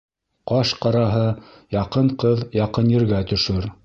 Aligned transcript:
Ҡаш 0.51 0.69
араһы 0.91 1.25
яҡын 1.75 2.09
ҡыҙ 2.25 2.41
яҡын 2.61 2.91
ергә 2.95 3.21
төшөр. 3.33 3.69